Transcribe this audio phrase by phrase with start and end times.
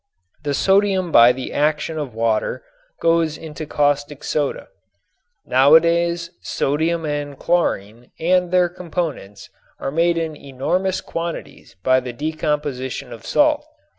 [0.41, 2.63] The sodium by the action of water
[2.99, 4.67] goes into caustic soda.
[5.45, 13.13] Nowadays sodium and chlorine and their components are made in enormous quantities by the decomposition
[13.13, 13.63] of salt.